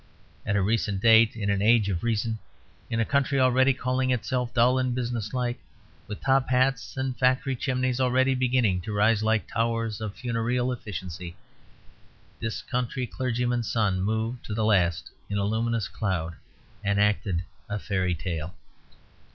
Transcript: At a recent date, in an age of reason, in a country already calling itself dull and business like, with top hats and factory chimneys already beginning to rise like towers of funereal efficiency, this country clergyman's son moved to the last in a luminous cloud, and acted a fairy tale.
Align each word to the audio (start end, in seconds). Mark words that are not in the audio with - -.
At 0.47 0.55
a 0.55 0.63
recent 0.63 0.99
date, 0.99 1.35
in 1.35 1.51
an 1.51 1.61
age 1.61 1.87
of 1.87 2.01
reason, 2.01 2.39
in 2.89 2.99
a 2.99 3.05
country 3.05 3.39
already 3.39 3.71
calling 3.71 4.09
itself 4.09 4.51
dull 4.51 4.79
and 4.79 4.95
business 4.95 5.31
like, 5.31 5.59
with 6.07 6.21
top 6.23 6.49
hats 6.49 6.97
and 6.97 7.15
factory 7.15 7.55
chimneys 7.55 7.99
already 7.99 8.33
beginning 8.33 8.81
to 8.81 8.93
rise 8.93 9.21
like 9.21 9.47
towers 9.47 10.01
of 10.01 10.15
funereal 10.15 10.71
efficiency, 10.71 11.35
this 12.39 12.63
country 12.63 13.05
clergyman's 13.05 13.71
son 13.71 14.01
moved 14.01 14.43
to 14.45 14.55
the 14.55 14.65
last 14.65 15.11
in 15.29 15.37
a 15.37 15.45
luminous 15.45 15.87
cloud, 15.87 16.33
and 16.83 16.99
acted 16.99 17.43
a 17.69 17.77
fairy 17.77 18.15
tale. 18.15 18.55